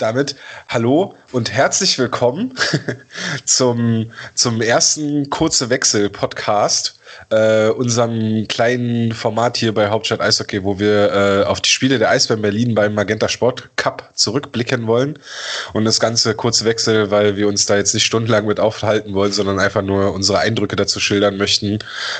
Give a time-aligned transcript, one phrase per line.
[0.00, 0.36] damit
[0.68, 2.54] hallo und herzlich willkommen
[3.44, 6.99] zum, zum ersten Kurze Wechsel Podcast
[7.30, 12.10] äh, unserem kleinen Format hier bei Hauptstadt Eishockey, wo wir äh, auf die Spiele der
[12.10, 15.18] Eisbären Berlin beim Magenta Sport Cup zurückblicken wollen.
[15.72, 19.32] Und das ganze kurze Wechsel, weil wir uns da jetzt nicht stundenlang mit aufhalten wollen,
[19.32, 21.78] sondern einfach nur unsere Eindrücke dazu schildern möchten.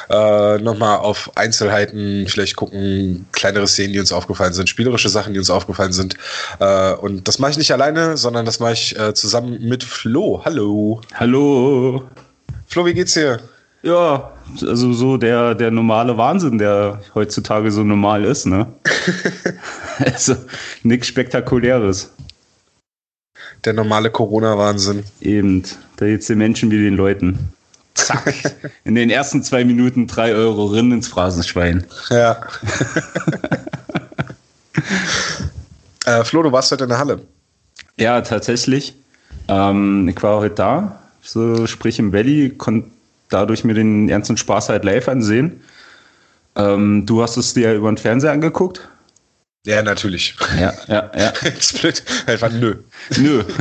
[0.08, 5.38] Äh, Nochmal auf Einzelheiten vielleicht gucken, kleinere Szenen, die uns aufgefallen sind, spielerische Sachen, die
[5.38, 6.14] uns aufgefallen sind.
[6.58, 10.42] Äh, und das mache ich nicht alleine, sondern das mache ich äh, zusammen mit Flo.
[10.44, 11.00] Hallo.
[11.14, 12.08] Hallo.
[12.66, 13.40] Flo, wie geht's dir?
[13.82, 18.66] Ja, also so der, der normale Wahnsinn, der heutzutage so normal ist, ne?
[19.98, 20.36] also
[20.82, 22.12] nichts Spektakuläres.
[23.64, 25.04] Der normale Corona-Wahnsinn.
[25.20, 25.62] Eben,
[25.96, 27.50] da geht's den Menschen wie den Leuten.
[27.94, 28.34] Zack.
[28.84, 31.84] In den ersten zwei Minuten drei Euro rinnen ins Phrasenschwein.
[32.10, 32.40] Ja.
[36.06, 37.22] äh, Flo, du warst heute in der Halle.
[37.98, 38.94] Ja, tatsächlich.
[39.48, 42.90] Ähm, ich war heute da, so sprich im Valley, konnte
[43.30, 45.60] dadurch mir den ernsten Spaß halt live ansehen.
[46.56, 48.88] Ähm, du hast es dir über den Fernseher angeguckt?
[49.66, 50.36] Ja, natürlich.
[50.58, 51.32] Ja, ja, ja.
[51.60, 52.02] Split.
[52.26, 52.76] Einfach nö.
[53.16, 53.44] Nö.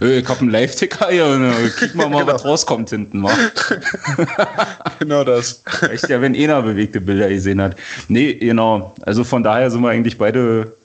[0.00, 2.34] Äh, ich hab einen Live-Ticker hier und äh, kick mal, mal genau.
[2.34, 3.20] was rauskommt hinten.
[3.20, 3.34] Mal.
[4.98, 5.62] genau das.
[5.88, 7.76] Echt ja, wenn einer bewegte Bilder gesehen hat.
[8.08, 8.94] Nee, genau.
[9.02, 10.76] Also von daher sind wir eigentlich beide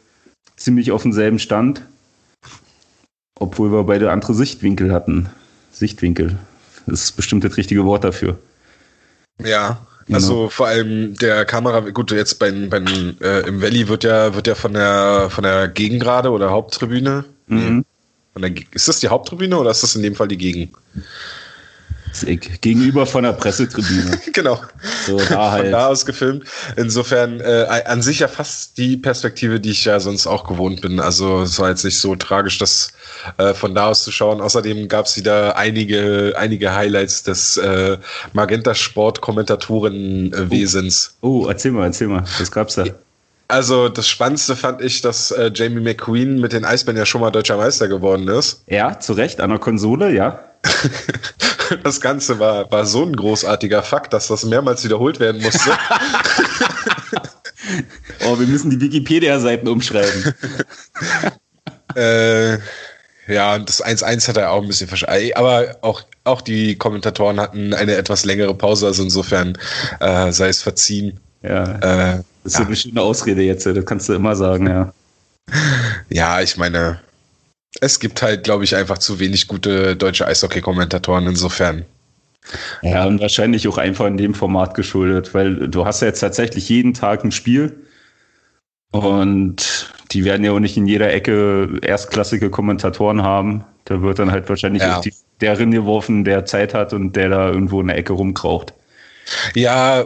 [0.58, 1.82] ziemlich auf demselben Stand.
[3.40, 5.28] Obwohl wir beide andere Sichtwinkel hatten.
[5.72, 6.38] Sichtwinkel.
[6.86, 8.38] Das ist bestimmt das richtige Wort dafür.
[9.44, 10.18] Ja, genau.
[10.18, 14.48] also vor allem der Kamera, gut, jetzt beim, beim äh, im Valley wird ja, wird
[14.48, 17.26] ja von der von der Gegengrade oder Haupttribüne.
[17.48, 17.86] Mhm.
[18.38, 20.72] Der, ist das die Haupttribüne oder ist das in dem Fall die Gegen?
[22.62, 24.20] Gegenüber von der Pressetribüne.
[24.34, 24.62] genau.
[25.06, 25.64] So, da halt.
[25.64, 26.46] Von da aus gefilmt.
[26.76, 31.00] Insofern äh, an sich ja fast die Perspektive, die ich ja sonst auch gewohnt bin.
[31.00, 32.94] Also es war jetzt nicht so tragisch, das
[33.38, 34.42] äh, von da aus zu schauen.
[34.42, 37.98] Außerdem gab es wieder einige, einige Highlights des äh,
[38.34, 41.16] Magenta Sport Kommentatorenwesens.
[41.22, 42.24] Oh, oh, erzähl mal, erzähl mal.
[42.40, 42.86] Was gab's da?
[43.48, 47.30] Also das Spannendste fand ich, dass äh, Jamie McQueen mit den Eisbären ja schon mal
[47.30, 48.64] deutscher Meister geworden ist.
[48.68, 50.40] Ja, zu Recht, an der Konsole, ja.
[51.84, 55.72] das Ganze war, war so ein großartiger Fakt, dass das mehrmals wiederholt werden musste.
[58.26, 60.34] oh, wir müssen die Wikipedia-Seiten umschreiben.
[61.96, 62.58] äh,
[63.28, 65.36] ja, und das 1-1 hat er auch ein bisschen verscheißt.
[65.38, 69.58] Aber auch, auch die Kommentatoren hatten eine etwas längere Pause, also insofern
[70.00, 71.20] äh, sei es verziehen.
[71.42, 71.64] Ja.
[72.16, 72.66] Äh, das ist ja.
[72.66, 74.94] eine schöne Ausrede jetzt, das kannst du immer sagen, ja.
[76.10, 77.00] Ja, ich meine,
[77.82, 81.86] es gibt halt, glaube ich, einfach zu wenig gute deutsche Eishockey-Kommentatoren insofern.
[82.82, 86.68] Ja, und wahrscheinlich auch einfach in dem Format geschuldet, weil du hast ja jetzt tatsächlich
[86.70, 87.84] jeden Tag ein Spiel
[88.92, 93.64] und die werden ja auch nicht in jeder Ecke erstklassige Kommentatoren haben.
[93.86, 95.02] Da wird dann halt wahrscheinlich ja.
[95.02, 98.74] die, der geworfen, der Zeit hat und der da irgendwo in der Ecke rumkraucht.
[99.56, 100.06] Ja,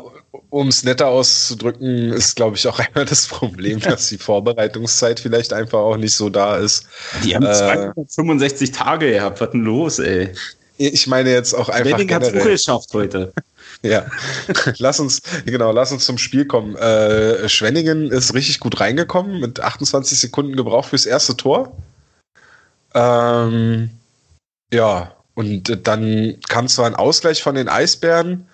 [0.50, 5.54] um es netter auszudrücken, ist, glaube ich, auch einmal das Problem, dass die Vorbereitungszeit vielleicht
[5.54, 6.86] einfach auch nicht so da ist.
[7.24, 9.42] Die haben äh, 265 Tage gehabt.
[9.42, 10.34] Was denn los, ey?
[10.78, 11.92] Ich meine jetzt auch einfach.
[11.92, 13.34] Wedding hat es geschafft heute.
[13.82, 14.06] ja,
[14.78, 16.76] lass uns, genau, lass uns zum Spiel kommen.
[16.76, 21.76] Äh, Schwenningen ist richtig gut reingekommen, mit 28 Sekunden gebraucht fürs erste Tor.
[22.94, 23.90] Ähm,
[24.72, 28.48] ja, und dann kam zwar ein Ausgleich von den Eisbären,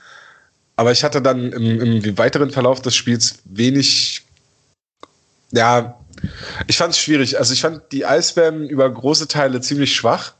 [0.75, 4.23] aber ich hatte dann im, im weiteren Verlauf des Spiels wenig,
[5.51, 5.99] ja,
[6.67, 7.37] ich fand es schwierig.
[7.37, 10.33] Also ich fand die Eisbären über große Teile ziemlich schwach.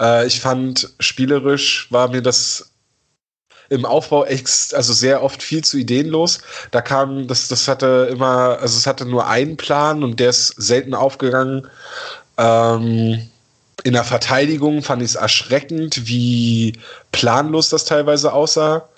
[0.00, 2.70] Äh, ich fand spielerisch war mir das
[3.70, 6.40] im Aufbau ex, also sehr oft viel zu ideenlos.
[6.70, 10.48] Da kam, das, das hatte immer, also es hatte nur einen Plan und der ist
[10.48, 11.68] selten aufgegangen.
[12.36, 13.28] Ähm,
[13.84, 16.78] in der Verteidigung fand ich es erschreckend, wie
[17.12, 18.88] planlos das teilweise aussah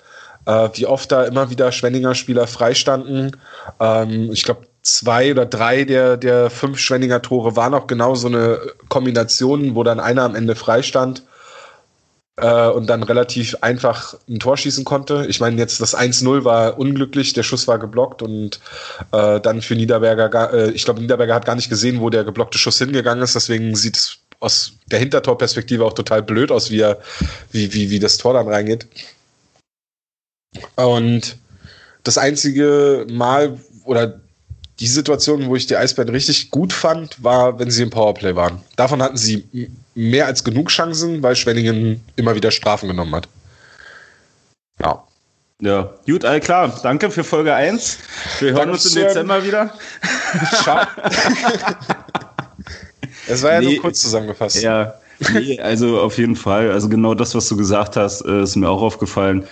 [0.47, 3.37] äh, wie oft da immer wieder Schwenninger Spieler freistanden.
[3.79, 8.27] Ähm, ich glaube, zwei oder drei der, der fünf Schwenninger Tore waren auch genau so
[8.27, 11.23] eine Kombination, wo dann einer am Ende freistand
[12.37, 15.25] äh, und dann relativ einfach ein Tor schießen konnte.
[15.27, 18.61] Ich meine, jetzt das 1-0 war unglücklich, der Schuss war geblockt und
[19.11, 22.57] äh, dann für Niederberger, äh, ich glaube, Niederberger hat gar nicht gesehen, wo der geblockte
[22.57, 26.99] Schuss hingegangen ist, deswegen sieht es aus der Hintertorperspektive auch total blöd aus, wie, er,
[27.51, 28.87] wie, wie, wie das Tor dann reingeht.
[30.75, 31.37] Und
[32.03, 34.19] das einzige Mal oder
[34.79, 38.61] die Situation, wo ich die Eisbären richtig gut fand, war, wenn sie im Powerplay waren.
[38.75, 39.43] Davon hatten sie
[39.95, 43.27] mehr als genug Chancen, weil Schwenningen immer wieder Strafen genommen hat.
[44.79, 45.03] Ja.
[45.59, 46.79] Ja, gut, all klar.
[46.83, 47.97] Danke für Folge 1.
[48.39, 49.73] Wir hören uns im Dezember wieder.
[50.61, 50.85] Ciao.
[53.27, 54.61] Es war ja nee, nur kurz zusammengefasst.
[54.61, 54.95] Ja,
[55.33, 56.71] nee, also auf jeden Fall.
[56.71, 59.45] Also genau das, was du gesagt hast, äh, ist mir auch aufgefallen.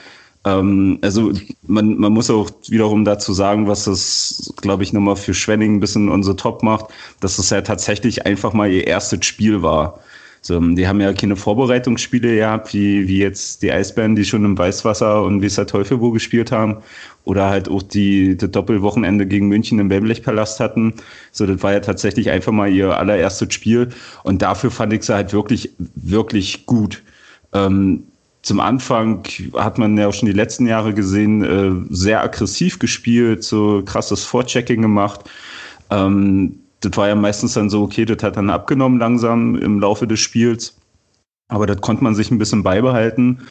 [0.46, 1.32] Ähm, also
[1.68, 5.80] man, man muss auch wiederum dazu sagen, was das, glaube ich, nochmal für Schwenning ein
[5.80, 6.86] bisschen unser Top macht,
[7.20, 10.00] dass es ja tatsächlich einfach mal ihr erstes Spiel war.
[10.42, 14.56] So, die haben ja keine Vorbereitungsspiele gehabt, wie, wie jetzt die Eisbären, die schon im
[14.56, 16.78] Weißwasser und wie es der Teufel wo gespielt haben.
[17.24, 20.94] Oder halt auch die, die Doppelwochenende gegen München im Wembley-Palast hatten.
[21.32, 23.90] So, das war ja tatsächlich einfach mal ihr allererstes Spiel.
[24.24, 27.02] Und dafür fand ich sie halt wirklich, wirklich gut.
[27.52, 28.04] Ähm,
[28.46, 29.24] zum Anfang
[29.56, 34.24] hat man ja auch schon die letzten Jahre gesehen, äh, sehr aggressiv gespielt, so krasses
[34.24, 35.22] Vorchecking gemacht.
[35.90, 40.06] Ähm, das war ja meistens dann so, okay, das hat dann abgenommen langsam im Laufe
[40.06, 40.78] des Spiels.
[41.48, 43.48] Aber das konnte man sich ein bisschen beibehalten.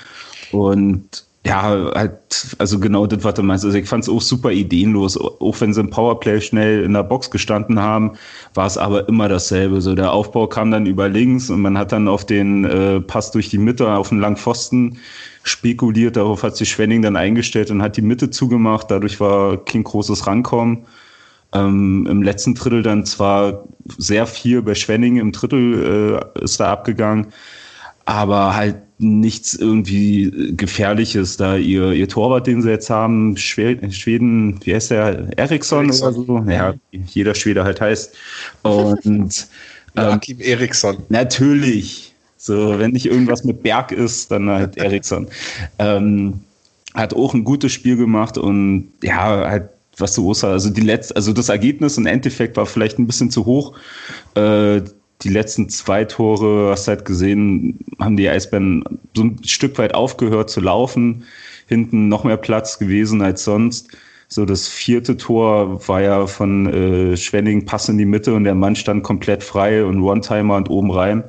[0.52, 3.66] Und ja, halt, also genau das, was du meinst.
[3.66, 5.18] Also ich fand es auch super ideenlos.
[5.18, 8.12] Auch wenn sie im Powerplay schnell in der Box gestanden haben,
[8.54, 9.82] war es aber immer dasselbe.
[9.82, 13.30] So der Aufbau kam dann über links und man hat dann auf den äh, Pass
[13.30, 14.96] durch die Mitte auf den langen Pfosten
[15.42, 16.16] spekuliert.
[16.16, 18.90] Darauf hat sich Schwenning dann eingestellt und hat die Mitte zugemacht.
[18.90, 20.86] Dadurch war kein großes Rankommen.
[21.52, 23.64] Ähm, Im letzten Drittel dann zwar
[23.98, 27.26] sehr viel bei Schwenning im Drittel äh, ist da abgegangen,
[28.06, 31.36] aber halt nichts irgendwie Gefährliches.
[31.36, 35.28] Da ihr, ihr Torwart, den sie jetzt haben, Schweden, wie heißt der?
[35.38, 36.44] Eriksson, oder so?
[36.48, 38.14] Ja, jeder Schwede halt heißt.
[38.62, 39.46] Und
[39.96, 40.96] Joachim ähm, Eriksson.
[41.08, 42.14] Natürlich.
[42.36, 45.28] So, wenn nicht irgendwas mit Berg ist, dann halt Eriksson.
[45.78, 46.40] Ähm,
[46.94, 51.16] hat auch ein gutes Spiel gemacht und ja, halt was du Oster, also die letzte,
[51.16, 53.76] also das Ergebnis im Endeffekt war vielleicht ein bisschen zu hoch.
[54.34, 54.82] Äh,
[55.24, 58.84] die letzten zwei Tore, hast halt gesehen, haben die Eisbären
[59.14, 61.24] so ein Stück weit aufgehört zu laufen.
[61.66, 63.88] Hinten noch mehr Platz gewesen als sonst.
[64.28, 68.54] So, das vierte Tor war ja von äh, Schwenning Pass in die Mitte und der
[68.54, 71.24] Mann stand komplett frei und One-Timer und oben rein.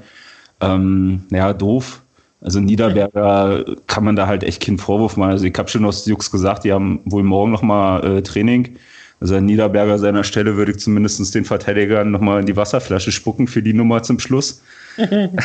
[0.62, 2.02] Ähm, ja, doof.
[2.42, 5.32] Also Niederberger kann man da halt echt keinen Vorwurf machen.
[5.32, 8.76] Also ich habe schon aus Jux gesagt, die haben wohl morgen nochmal äh, Training.
[9.20, 13.48] Also an Niederberger seiner Stelle würde ich zumindest den Verteidigern nochmal in die Wasserflasche spucken
[13.48, 14.62] für die Nummer zum Schluss.
[14.98, 15.38] äh,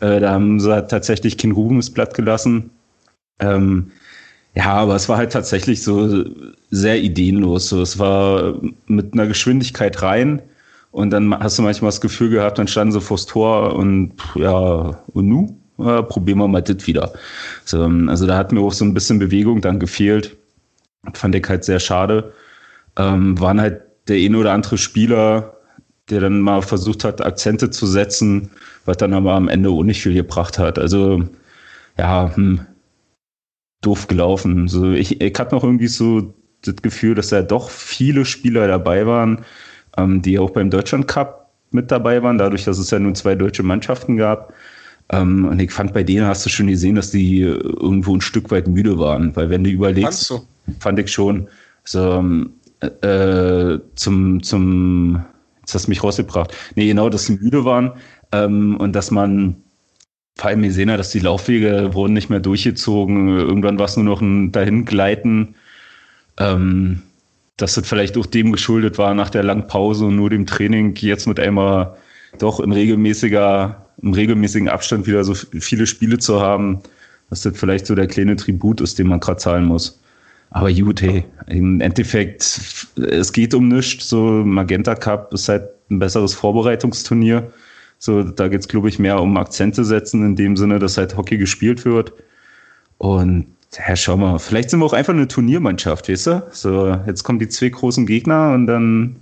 [0.00, 2.70] da haben sie halt tatsächlich kein Rubensblatt gelassen.
[3.38, 3.90] Ähm,
[4.54, 6.24] ja, aber es war halt tatsächlich so
[6.70, 7.68] sehr ideenlos.
[7.68, 10.42] So, es war mit einer Geschwindigkeit rein
[10.90, 14.98] und dann hast du manchmal das Gefühl gehabt, dann standen sie vors Tor und ja,
[15.12, 15.56] und nu?
[15.78, 17.12] äh, probieren wir mal das wieder.
[17.64, 20.36] So, also da hat mir auch so ein bisschen Bewegung dann gefehlt.
[21.14, 22.32] Fand ich halt sehr schade.
[22.96, 25.56] Ähm, waren halt der ein oder andere Spieler,
[26.10, 28.50] der dann mal versucht hat, Akzente zu setzen,
[28.84, 30.78] was dann aber am Ende auch nicht viel gebracht hat.
[30.78, 31.24] Also,
[31.98, 32.66] ja, hm,
[33.80, 34.68] doof gelaufen.
[34.68, 39.06] So, ich, ich hatte noch irgendwie so das Gefühl, dass da doch viele Spieler dabei
[39.06, 39.44] waren,
[39.96, 43.34] ähm, die auch beim Deutschland Cup mit dabei waren, dadurch, dass es ja nur zwei
[43.34, 44.52] deutsche Mannschaften gab.
[45.10, 48.50] Ähm, und ich fand, bei denen hast du schon gesehen, dass die irgendwo ein Stück
[48.50, 49.34] weit müde waren.
[49.34, 50.34] Weil wenn du überlegst,
[50.78, 51.48] fand ich schon,
[51.84, 52.52] so, ähm,
[52.86, 55.24] äh, zum, zum,
[55.60, 56.54] jetzt hast du mich rausgebracht.
[56.74, 57.92] Nee, genau, dass sie müde waren
[58.32, 59.56] ähm, und dass man
[60.36, 63.28] vor allem gesehen hat, dass die Laufwege wurden nicht mehr durchgezogen.
[63.38, 65.54] Irgendwann war es nur noch ein Dahingleiten.
[66.38, 67.02] Ähm,
[67.56, 70.94] dass das vielleicht auch dem geschuldet war nach der langen Pause und nur dem Training
[70.96, 71.96] jetzt mit einmal
[72.38, 76.80] doch in regelmäßiger im regelmäßigen Abstand wieder so viele Spiele zu haben,
[77.30, 80.01] dass das vielleicht so der kleine Tribut ist, den man gerade zahlen muss.
[80.52, 82.42] Aber gut, hey, im Endeffekt,
[82.96, 84.08] es geht um nichts.
[84.08, 87.50] So, Magenta Cup ist halt ein besseres Vorbereitungsturnier.
[87.98, 91.16] So, da geht es, glaube ich, mehr um Akzente setzen, in dem Sinne, dass halt
[91.16, 92.12] Hockey gespielt wird.
[92.98, 96.42] Und ja, schau mal, vielleicht sind wir auch einfach eine Turniermannschaft, weißt du?
[96.50, 99.16] So, jetzt kommen die zwei großen Gegner und dann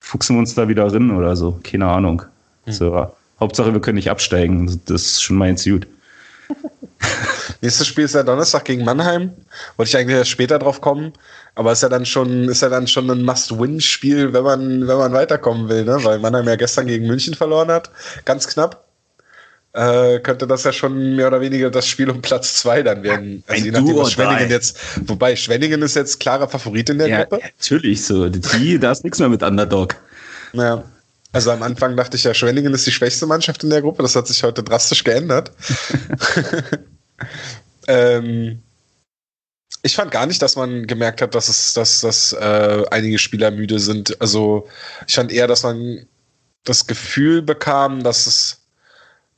[0.00, 1.58] fuchsen wir uns da wieder rein oder so.
[1.64, 2.22] Keine Ahnung.
[2.66, 2.72] Hm.
[2.72, 4.80] So, Hauptsache, wir können nicht absteigen.
[4.84, 5.88] Das ist schon mein Suit.
[7.62, 9.32] Nächstes Spiel ist ja Donnerstag gegen Mannheim.
[9.76, 11.12] Wollte ich eigentlich erst später drauf kommen.
[11.54, 15.12] Aber ist ja dann schon, ist ja dann schon ein Must-Win-Spiel, wenn man, wenn man
[15.12, 16.02] weiterkommen will, ne?
[16.02, 17.90] Weil Mannheim ja gestern gegen München verloren hat.
[18.24, 18.84] Ganz knapp.
[19.74, 23.44] Äh, könnte das ja schon mehr oder weniger das Spiel um Platz zwei dann werden.
[23.46, 27.24] Also je nachdem, was Schwenningen jetzt, wobei Schwenningen ist jetzt klarer Favorit in der ja,
[27.24, 27.42] Gruppe.
[27.58, 28.28] Natürlich so.
[28.28, 29.94] Die, da ist nichts mehr mit Underdog.
[30.52, 30.82] Ja.
[31.32, 34.02] Also am Anfang dachte ich ja, Schwenningen ist die schwächste Mannschaft in der Gruppe.
[34.02, 35.52] Das hat sich heute drastisch geändert.
[37.88, 38.62] ähm,
[39.82, 43.50] ich fand gar nicht, dass man gemerkt hat, dass es, dass, dass äh, einige Spieler
[43.50, 44.20] müde sind.
[44.20, 44.68] Also
[45.08, 46.06] ich fand eher, dass man
[46.64, 48.62] das Gefühl bekam, dass es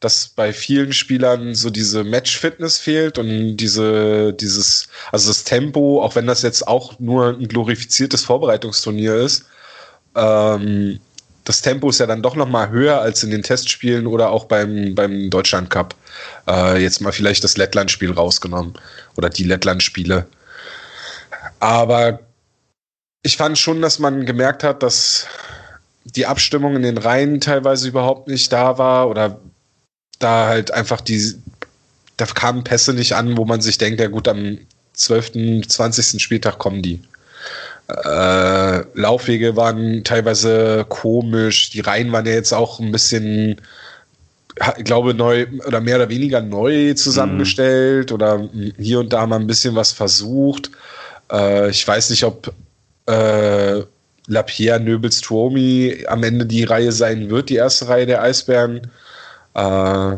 [0.04, 6.14] dass bei vielen Spielern so diese Match-Fitness fehlt und diese, dieses, also das Tempo, auch
[6.14, 9.46] wenn das jetzt auch nur ein glorifiziertes Vorbereitungsturnier ist,
[10.14, 11.00] ähm,
[11.44, 14.46] das Tempo ist ja dann doch noch mal höher als in den Testspielen oder auch
[14.46, 15.94] beim, beim Deutschland Cup.
[16.48, 18.74] Äh, jetzt mal vielleicht das Lettland-Spiel rausgenommen
[19.16, 20.26] oder die Lettland-Spiele.
[21.60, 22.20] Aber
[23.22, 25.26] ich fand schon, dass man gemerkt hat, dass
[26.04, 29.40] die Abstimmung in den Reihen teilweise überhaupt nicht da war oder
[30.18, 31.34] da halt einfach die,
[32.16, 34.58] da kamen Pässe nicht an, wo man sich denkt, ja gut, am
[34.94, 36.22] 12., 20.
[36.22, 37.02] Spieltag kommen die.
[37.88, 43.60] Äh, Laufwege waren teilweise komisch, die Reihen waren ja jetzt auch ein bisschen,
[44.78, 48.14] ich glaube, neu oder mehr oder weniger neu zusammengestellt mhm.
[48.14, 48.48] oder
[48.78, 50.70] hier und da mal ein bisschen was versucht.
[51.30, 52.54] Äh, ich weiß nicht, ob
[53.06, 53.82] äh,
[54.26, 58.90] Lapierre, Nöbels, Tuomi am Ende die Reihe sein wird, die erste Reihe der Eisbären.
[59.54, 60.16] Äh,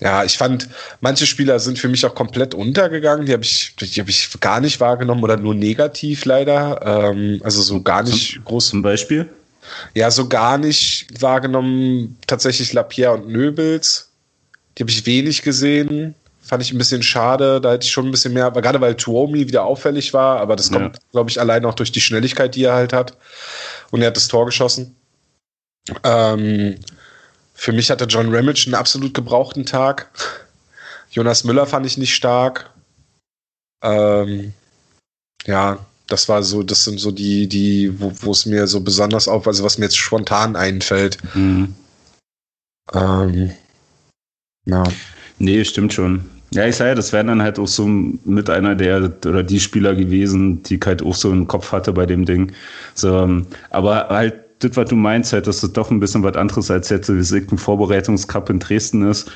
[0.00, 0.68] ja, ich fand,
[1.00, 3.26] manche Spieler sind für mich auch komplett untergegangen.
[3.26, 6.80] Die habe ich, die hab ich gar nicht wahrgenommen oder nur negativ leider.
[6.84, 8.68] Ähm, also so gar nicht zum, groß.
[8.68, 9.28] Zum Beispiel?
[9.94, 12.16] Ja, so gar nicht wahrgenommen.
[12.26, 14.10] Tatsächlich Lapierre und Nöbels.
[14.76, 16.14] Die habe ich wenig gesehen.
[16.40, 17.60] Fand ich ein bisschen schade.
[17.60, 20.38] Da hätte ich schon ein bisschen mehr, aber gerade weil Tuomi wieder auffällig war.
[20.38, 21.02] Aber das kommt, ja.
[21.10, 23.16] glaube ich, allein auch durch die Schnelligkeit, die er halt hat.
[23.90, 24.94] Und er hat das Tor geschossen.
[26.04, 26.76] Ähm,
[27.58, 30.08] für mich hatte John Ramage einen absolut gebrauchten Tag.
[31.10, 32.70] Jonas Müller fand ich nicht stark.
[33.82, 34.52] Ähm,
[35.44, 39.48] ja, das war so, das sind so die, die, wo es mir so besonders auf,
[39.48, 41.18] also was mir jetzt spontan einfällt.
[41.34, 41.74] Mhm.
[42.94, 43.50] Ähm,
[44.64, 44.84] ja.
[45.40, 46.30] Nee, stimmt schon.
[46.52, 49.58] Ja, ich sage ja, das wären dann halt auch so mit einer der oder die
[49.58, 52.52] Spieler gewesen, die halt auch so einen Kopf hatte bei dem Ding.
[52.94, 56.36] So, ähm, aber halt das, was du meinst, halt, dass das doch ein bisschen was
[56.36, 59.30] anderes als jetzt das ein Vorbereitungscup in Dresden ist.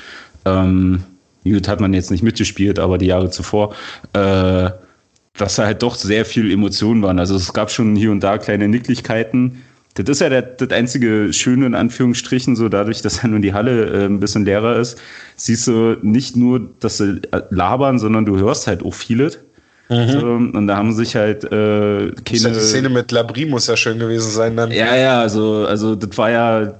[0.45, 1.03] Ähm,
[1.43, 3.73] gut, hat man jetzt nicht mitgespielt, aber die Jahre zuvor,
[4.13, 4.69] äh,
[5.37, 7.19] dass da halt doch sehr viel Emotionen waren.
[7.19, 9.63] Also es gab schon hier und da kleine Nicklichkeiten.
[9.95, 13.53] Das ist ja der, das einzige Schöne in Anführungsstrichen, so dadurch, dass ja nun die
[13.53, 14.99] Halle äh, ein bisschen leerer ist,
[15.35, 19.39] siehst du nicht nur, dass sie labern, sondern du hörst halt auch vieles.
[19.93, 20.19] Mhm.
[20.19, 22.39] So, und da haben sich halt äh, keine.
[22.39, 24.71] Ja die Szene mit Labri muss ja schön gewesen sein dann.
[24.71, 26.73] Ja, ja, also, also das war ja.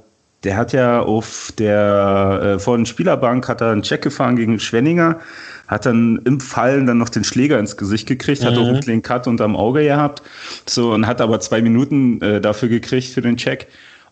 [0.43, 4.59] Der hat ja auf der äh, vor der Spielerbank hat er einen Check gefahren gegen
[4.59, 5.19] Schwenninger,
[5.67, 8.47] hat dann im Fallen dann noch den Schläger ins Gesicht gekriegt, mhm.
[8.47, 10.21] hat auch einen kleinen Cut unterm Auge gehabt,
[10.65, 13.67] so und hat aber zwei Minuten äh, dafür gekriegt für den Check.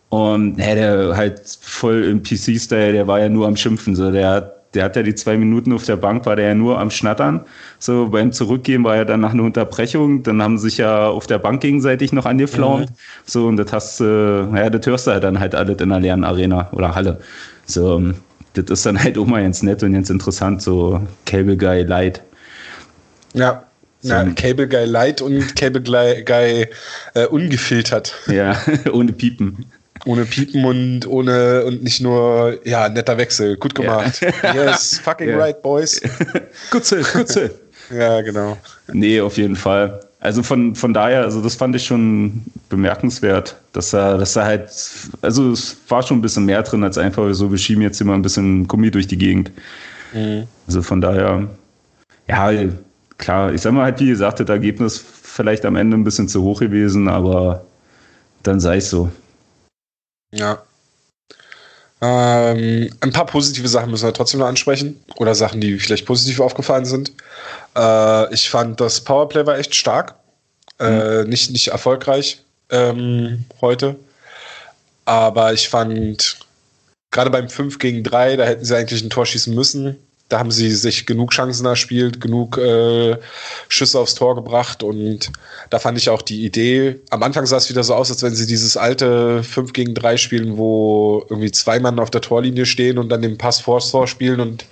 [0.08, 3.96] Und ja, der halt voll im PC-Style, der war ja nur am Schimpfen.
[3.96, 6.54] So, der hat der hat ja die zwei Minuten auf der Bank, war der ja
[6.54, 7.40] nur am Schnattern.
[7.78, 10.22] So beim Zurückgehen war ja dann nach einer Unterbrechung.
[10.22, 12.90] Dann haben sie sich ja auf der Bank gegenseitig noch angeflaumt.
[12.90, 12.94] Mhm.
[13.24, 15.90] So, und das hast du, äh, ja, das hörst du halt dann halt alles in
[15.90, 17.20] der leeren Arena oder Halle.
[17.66, 18.02] So,
[18.54, 22.22] das ist dann halt auch mal ganz nett und ganz interessant, so Cable Guy Light.
[23.34, 23.64] Ja,
[24.00, 26.66] so, Na, Cable Guy Light und Cable Guy
[27.14, 28.14] äh, ungefiltert.
[28.26, 28.56] Ja,
[28.92, 29.66] ohne Piepen.
[30.04, 33.56] Ohne Piepen und ohne und nicht nur, ja, netter Wechsel.
[33.56, 34.20] Gut gemacht.
[34.22, 34.54] Yeah.
[34.54, 35.38] Yes, fucking yeah.
[35.38, 36.00] right, boys.
[36.70, 36.96] gut so.
[37.94, 38.56] ja, genau.
[38.92, 40.00] Nee, auf jeden Fall.
[40.22, 44.70] Also von, von daher, also das fand ich schon bemerkenswert, dass er, dass er halt,
[45.20, 48.14] also es war schon ein bisschen mehr drin als einfach so, wir schieben jetzt immer
[48.14, 49.50] ein bisschen Gummi durch die Gegend.
[50.12, 50.44] Mhm.
[50.68, 51.48] Also von daher,
[52.28, 52.52] ja,
[53.18, 56.42] klar, ich sag mal halt, wie gesagt, das Ergebnis vielleicht am Ende ein bisschen zu
[56.42, 57.64] hoch gewesen, aber
[58.44, 59.10] dann sei es so.
[60.32, 60.62] Ja.
[62.00, 65.02] Ähm, ein paar positive Sachen müssen wir trotzdem noch ansprechen.
[65.16, 67.12] Oder Sachen, die vielleicht positiv aufgefallen sind.
[67.76, 70.16] Äh, ich fand, das Powerplay war echt stark.
[70.80, 71.30] Äh, mhm.
[71.30, 73.96] Nicht, nicht erfolgreich ähm, heute.
[75.04, 76.38] Aber ich fand,
[77.10, 79.98] gerade beim 5 gegen 3, da hätten sie eigentlich ein Tor schießen müssen
[80.32, 83.18] da haben sie sich genug Chancen erspielt, genug äh,
[83.68, 85.30] Schüsse aufs Tor gebracht und
[85.68, 87.00] da fand ich auch die Idee.
[87.10, 90.16] Am Anfang sah es wieder so aus, als wenn sie dieses alte 5 gegen 3
[90.16, 94.08] spielen, wo irgendwie zwei Mann auf der Torlinie stehen und dann den Pass vors Tor
[94.08, 94.64] spielen und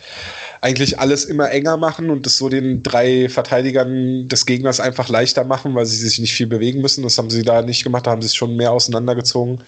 [0.61, 5.45] eigentlich alles immer enger machen und das so den drei Verteidigern des Gegners einfach leichter
[5.45, 7.03] machen, weil sie sich nicht viel bewegen müssen.
[7.03, 9.61] Das haben sie da nicht gemacht, da haben sie es schon mehr auseinandergezogen.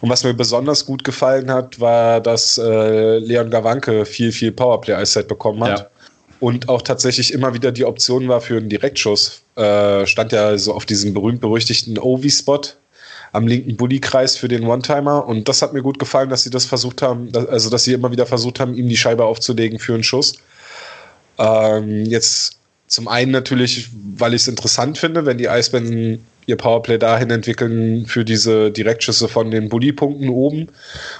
[0.00, 5.28] Und was mir besonders gut gefallen hat, war, dass äh, Leon Gawanke viel, viel Powerplay-Eiszeit
[5.28, 5.78] bekommen hat.
[5.78, 5.86] Ja.
[6.40, 9.42] Und auch tatsächlich immer wieder die Option war für einen Direktschuss.
[9.54, 12.62] Äh, stand ja so auf diesem berühmt-berüchtigten Ovi-Spot,
[13.32, 15.26] am linken Bullykreis für den One-Timer.
[15.26, 18.12] Und das hat mir gut gefallen, dass sie das versucht haben, also dass sie immer
[18.12, 20.34] wieder versucht haben, ihm die Scheibe aufzulegen für einen Schuss.
[21.38, 26.98] Ähm, jetzt zum einen natürlich, weil ich es interessant finde, wenn die Eisbären ihr Powerplay
[26.98, 30.68] dahin entwickeln für diese Direktschüsse von den Bully-Punkten oben.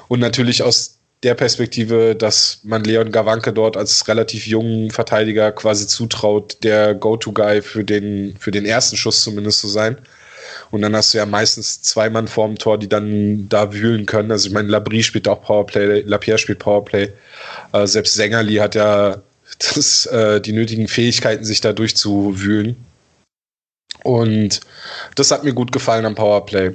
[0.08, 5.86] Und natürlich aus der Perspektive, dass man Leon Gawanke dort als relativ jungen Verteidiger quasi
[5.86, 9.96] zutraut, der Go-To-Guy für den, für den ersten Schuss zumindest zu sein.
[10.72, 14.32] Und dann hast du ja meistens zwei Mann vorm Tor, die dann da wühlen können.
[14.32, 17.12] Also ich meine, Labrie spielt auch Powerplay, Lapierre spielt Powerplay.
[17.74, 19.20] Äh, selbst Sängerli hat ja
[19.58, 22.76] das, äh, die nötigen Fähigkeiten, sich da durchzuwühlen.
[24.02, 24.60] Und
[25.14, 26.72] das hat mir gut gefallen am Powerplay.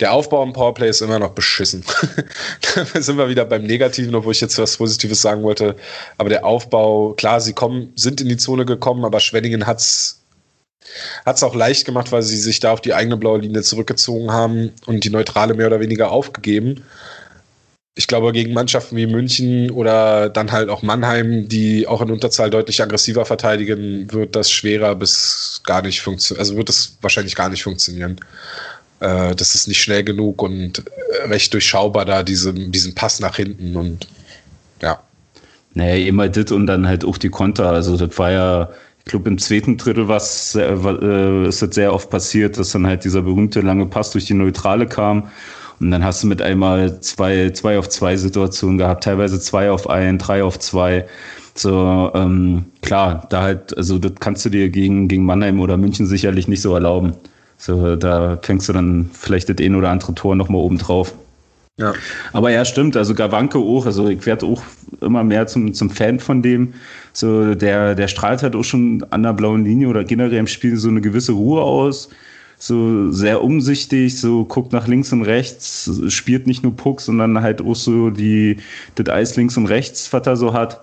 [0.00, 1.84] Der Aufbau im Powerplay ist immer noch beschissen.
[2.74, 5.76] da sind wir wieder beim Negativen, obwohl ich jetzt was Positives sagen wollte.
[6.16, 10.22] Aber der Aufbau, klar, sie kommen, sind in die Zone gekommen, aber Schwenningen hat es
[11.24, 15.04] auch leicht gemacht, weil sie sich da auf die eigene blaue Linie zurückgezogen haben und
[15.04, 16.84] die Neutrale mehr oder weniger aufgegeben
[17.98, 22.50] ich glaube, gegen Mannschaften wie München oder dann halt auch Mannheim, die auch in Unterzahl
[22.50, 26.40] deutlich aggressiver verteidigen, wird das schwerer bis gar nicht funktionieren.
[26.40, 28.20] Also wird das wahrscheinlich gar nicht funktionieren.
[29.00, 30.82] Äh, das ist nicht schnell genug und
[31.24, 34.06] recht durchschaubar da, diese, diesen Pass nach hinten und
[34.82, 35.00] ja.
[35.72, 37.70] Naja, immer das und dann halt auch die Konter.
[37.70, 38.70] Also das war ja,
[39.06, 43.04] ich glaube, im zweiten Drittel was äh, ist das sehr oft passiert, dass dann halt
[43.04, 45.28] dieser berühmte lange Pass durch die Neutrale kam
[45.78, 49.88] und dann hast du mit einmal zwei, zwei auf zwei Situationen gehabt, teilweise zwei auf
[49.88, 51.06] ein, drei auf zwei.
[51.54, 56.06] So, ähm, klar, da halt, also das kannst du dir gegen, gegen Mannheim oder München
[56.06, 57.12] sicherlich nicht so erlauben.
[57.58, 61.14] So, da fängst du dann vielleicht das ein oder andere Tor nochmal oben drauf.
[61.78, 61.92] Ja.
[62.32, 64.62] Aber ja, stimmt, also Gawanke auch, also ich werde auch
[65.02, 66.72] immer mehr zum, zum Fan von dem.
[67.12, 70.76] So, der, der strahlt halt auch schon an der blauen Linie oder generell im Spiel
[70.76, 72.08] so eine gewisse Ruhe aus
[72.58, 77.60] so sehr umsichtig, so guckt nach links und rechts, spielt nicht nur Puck, sondern halt
[77.60, 78.58] auch so die,
[78.94, 80.80] das Eis links und rechts, was er so hat.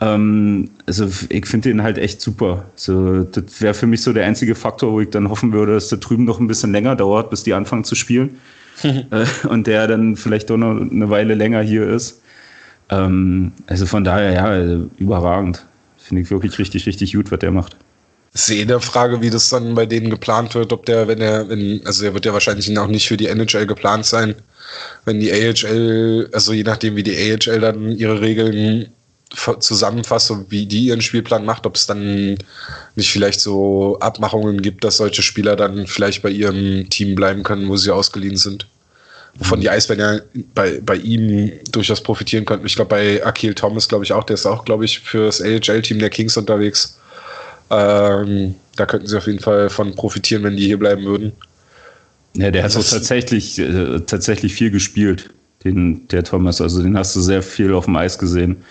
[0.00, 2.66] Ähm, also ich finde den halt echt super.
[2.76, 5.88] So, das wäre für mich so der einzige Faktor, wo ich dann hoffen würde, dass
[5.88, 8.38] der drüben noch ein bisschen länger dauert, bis die anfangen zu spielen.
[8.82, 12.20] äh, und der dann vielleicht doch noch eine Weile länger hier ist.
[12.90, 15.64] Ähm, also von daher, ja, also überragend.
[15.96, 17.76] Finde ich wirklich richtig, richtig gut, was der macht.
[18.48, 21.80] Eh eine Frage, wie das dann bei denen geplant wird, ob der, wenn er, wenn,
[21.84, 24.34] also er wird ja wahrscheinlich auch nicht für die NHL geplant sein,
[25.04, 28.88] wenn die AHL, also je nachdem, wie die AHL dann ihre Regeln
[29.30, 32.38] zusammenfasst und wie die ihren Spielplan macht, ob es dann
[32.96, 37.68] nicht vielleicht so Abmachungen gibt, dass solche Spieler dann vielleicht bei ihrem Team bleiben können,
[37.68, 38.66] wo sie ausgeliehen sind.
[39.38, 42.66] Wovon die Eisbären ja bei, bei ihm durchaus profitieren könnten.
[42.66, 45.40] Ich glaube, bei Akil Thomas, glaube ich auch, der ist auch, glaube ich, für das
[45.40, 46.98] AHL-Team der Kings unterwegs.
[47.70, 51.32] Ähm, da könnten sie auf jeden Fall von profitieren, wenn die hier bleiben würden.
[52.34, 55.30] Ja, der hat so tatsächlich, äh, tatsächlich viel gespielt,
[55.64, 56.60] den, der Thomas.
[56.60, 58.64] Also den hast du sehr viel auf dem Eis gesehen.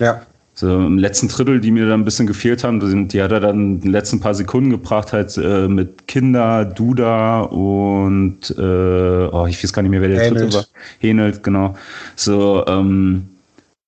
[0.00, 0.22] Ja.
[0.54, 3.56] So, Im letzten Drittel, die mir dann ein bisschen gefehlt haben, die, hat er dann
[3.56, 9.62] in den letzten paar Sekunden gebracht, halt äh, mit Kinder, Duda und äh, oh, ich
[9.62, 10.42] weiß gar nicht mehr, wer der Henelt.
[10.42, 10.64] dritte war.
[10.98, 11.76] Henelt, genau.
[12.16, 13.30] So, ähm,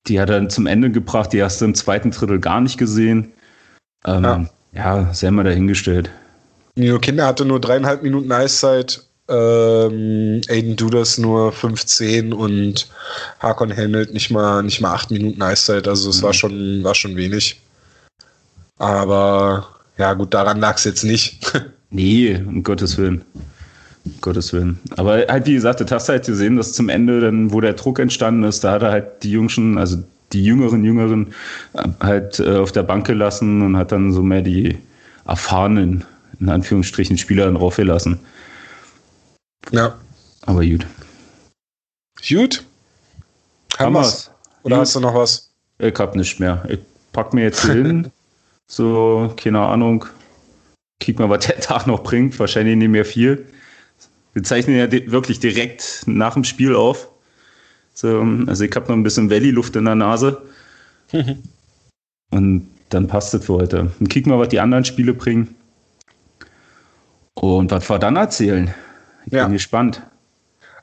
[0.06, 2.78] die hat er dann zum Ende gebracht, die hast du im zweiten Drittel gar nicht
[2.78, 3.32] gesehen.
[4.06, 4.46] Ähm, ja.
[4.72, 6.10] ja, sehr mal dahingestellt.
[6.74, 9.04] Nino Kinder hatte nur dreieinhalb Minuten Eiszeit.
[9.28, 12.88] Ähm, Aiden Dudas nur 15 und
[13.38, 15.86] Hakon Hennelt nicht mal, nicht mal acht Minuten Eiszeit.
[15.86, 16.22] Also es mhm.
[16.24, 17.60] war, schon, war schon wenig.
[18.78, 21.52] Aber ja, gut, daran lag es jetzt nicht.
[21.90, 23.24] nee, um Gottes Willen.
[24.04, 24.80] Um Gottes Willen.
[24.96, 27.74] Aber halt, wie gesagt, das hast du halt gesehen, dass zum Ende, dann, wo der
[27.74, 31.28] Druck entstanden ist, da hat er halt die Jungschen, also die jüngeren Jüngeren
[31.74, 34.78] äh, halt äh, auf der Bank gelassen und hat dann so mehr die
[35.26, 36.04] erfahrenen,
[36.40, 38.18] in Anführungsstrichen, Spieler dann raufgelassen.
[39.70, 39.98] Ja.
[40.46, 40.86] Aber gut.
[42.28, 42.64] Gut.
[43.78, 44.30] Haben wir's?
[44.62, 44.82] Oder gut.
[44.82, 45.50] hast du noch was?
[45.78, 46.64] Ich hab nichts mehr.
[46.68, 46.80] Ich
[47.12, 48.10] pack mir jetzt hin.
[48.68, 50.06] So, keine Ahnung.
[50.98, 52.38] Kick mal, was der Tag noch bringt.
[52.38, 53.44] Wahrscheinlich nicht mehr viel.
[54.32, 57.08] Wir zeichnen ja wirklich direkt nach dem Spiel auf.
[57.92, 60.40] So, also ich habe noch ein bisschen Valley-Luft in der Nase.
[62.30, 63.90] Und dann passt es für heute.
[63.98, 65.54] Dann kicken wir, was die anderen Spiele bringen.
[67.34, 68.72] Und was wir dann erzählen.
[69.26, 69.44] Ich ja.
[69.44, 70.02] bin gespannt.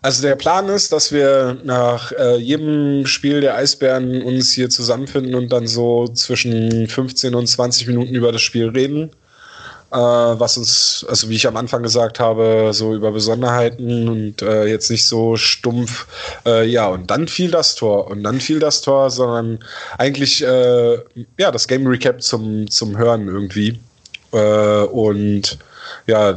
[0.01, 5.35] Also der Plan ist, dass wir nach äh, jedem Spiel der Eisbären uns hier zusammenfinden
[5.35, 9.11] und dann so zwischen 15 und 20 Minuten über das Spiel reden
[9.91, 14.65] äh, was uns, also wie ich am Anfang gesagt habe, so über Besonderheiten und äh,
[14.65, 16.05] jetzt nicht so stumpf,
[16.45, 19.59] äh, ja, und dann fiel das Tor und dann fiel das Tor, sondern
[19.97, 20.97] eigentlich, äh,
[21.37, 23.79] ja, das Game Recap zum, zum Hören irgendwie.
[24.31, 25.57] Äh, und
[26.05, 26.35] ja,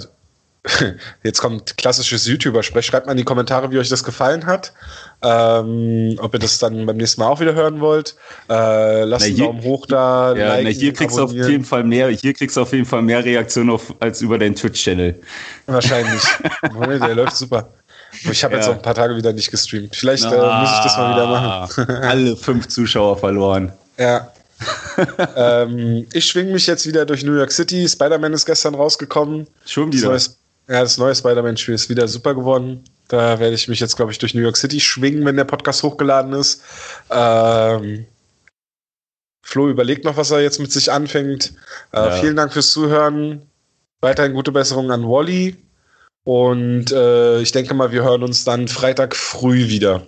[1.24, 2.86] Jetzt kommt klassisches YouTuber-Sprech.
[2.86, 4.72] Schreibt mal in die Kommentare, wie euch das gefallen hat.
[5.20, 8.14] Ähm, ob ihr das dann beim nächsten Mal auch wieder hören wollt.
[8.48, 10.36] Äh, lasst na, einen Daumen hoch da.
[10.36, 12.84] Ja, liken, na, hier kriegst du auf jeden Fall mehr, hier kriegst du auf jeden
[12.84, 15.20] Fall mehr Reaktionen auf, als über deinen Twitch-Channel.
[15.66, 16.22] Wahrscheinlich.
[17.00, 17.68] der läuft super.
[18.30, 18.60] Ich habe ja.
[18.60, 19.96] jetzt auch ein paar Tage wieder nicht gestreamt.
[19.96, 21.90] Vielleicht äh, muss ich das mal wieder machen.
[22.02, 23.72] Alle fünf Zuschauer verloren.
[23.98, 24.30] Ja.
[25.36, 27.88] ähm, ich schwinge mich jetzt wieder durch New York City.
[27.88, 29.48] Spider-Man ist gestern rausgekommen.
[29.66, 30.12] Schon wieder.
[30.12, 30.36] Das
[30.68, 32.84] Ja, das neue Spider-Man-Spiel ist wieder super geworden.
[33.08, 35.82] Da werde ich mich jetzt, glaube ich, durch New York City schwingen, wenn der Podcast
[35.82, 36.62] hochgeladen ist.
[37.10, 38.06] Ähm,
[39.44, 41.52] Flo überlegt noch, was er jetzt mit sich anfängt.
[41.92, 42.10] Äh, ja.
[42.12, 43.42] Vielen Dank fürs Zuhören.
[44.00, 45.56] Weiterhin gute Besserung an Wally.
[46.24, 50.06] Und äh, ich denke mal, wir hören uns dann Freitag früh wieder.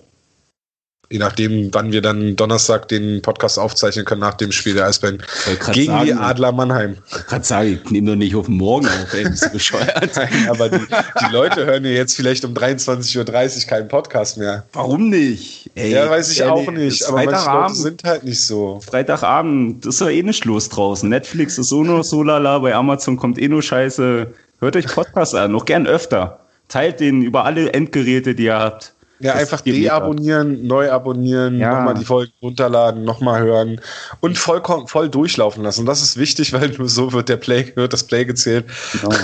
[1.15, 5.23] Je nachdem, wann wir dann Donnerstag den Podcast aufzeichnen können nach dem Spiel der Eisbären
[5.71, 6.97] gegen sagen, die Adler Mannheim.
[7.07, 10.11] Ich gerade sagen, ich nehme doch nicht auf morgen auf, ey, bist du bescheuert.
[10.17, 13.17] Nein, aber die, die, Leute hören ja jetzt vielleicht um 23.30
[13.61, 14.65] Uhr keinen Podcast mehr.
[14.73, 15.71] Warum nicht?
[15.75, 18.81] Ey, ja, weiß ich auch nicht, aber manche Leute sind halt nicht so.
[18.85, 21.07] Freitagabend, das ist ja eh nicht los draußen.
[21.07, 24.33] Netflix ist so nur so lala, bei Amazon kommt eh nur Scheiße.
[24.59, 26.41] Hört euch Podcasts an, noch gern öfter.
[26.67, 28.94] Teilt den über alle Endgeräte, die ihr habt.
[29.19, 31.77] Ja, das einfach deabonnieren, neu abonnieren, ja.
[31.77, 33.79] nochmal die Folgen runterladen, nochmal hören
[34.19, 35.85] und voll, voll durchlaufen lassen.
[35.85, 38.65] das ist wichtig, weil nur so wird der Play, wird das Play gezählt.
[38.91, 39.15] Genau.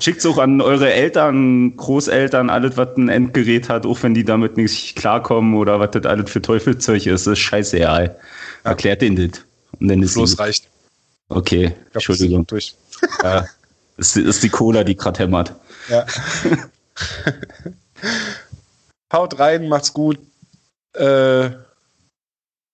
[0.00, 4.24] Schickt es auch an eure Eltern, Großeltern, alles, was ein Endgerät hat, auch wenn die
[4.24, 8.16] damit nicht klarkommen oder was das alles für Teufelzeug ist, das ist scheißegal.
[8.64, 8.70] Ja.
[8.70, 9.42] Erklärt denen das.
[9.80, 10.68] Und dann ist Bloß reicht.
[11.28, 12.46] Okay, glaub, Entschuldigung.
[12.46, 12.74] Durch.
[13.22, 13.46] Ja,
[13.96, 15.54] ist, ist die Cola, die gerade hämmert.
[15.88, 16.04] Ja.
[19.12, 20.18] Haut rein, macht's gut.
[20.94, 21.50] Äh,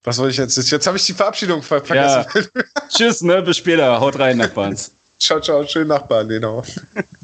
[0.03, 0.57] was soll ich jetzt?
[0.57, 2.27] Jetzt habe ich die Verabschiedung vergessen.
[2.35, 2.63] Ja.
[2.89, 3.41] Tschüss, ne?
[3.43, 4.01] Bis später.
[4.01, 4.77] Haut rein, Nachbarn.
[5.19, 5.67] ciao, ciao.
[5.67, 6.63] Schönen Nachbarn, genau.